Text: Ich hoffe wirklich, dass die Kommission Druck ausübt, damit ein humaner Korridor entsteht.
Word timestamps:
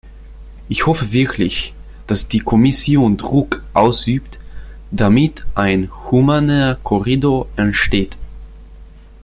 Ich 0.67 0.87
hoffe 0.87 1.11
wirklich, 1.11 1.75
dass 2.07 2.27
die 2.27 2.39
Kommission 2.39 3.17
Druck 3.17 3.63
ausübt, 3.75 4.39
damit 4.89 5.45
ein 5.53 5.91
humaner 6.09 6.79
Korridor 6.83 7.47
entsteht. 7.55 8.17